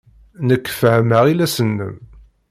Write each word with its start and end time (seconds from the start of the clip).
Nekk 0.47 0.67
fehhmeɣ 0.79 1.23
iles-nnem. 1.31 1.95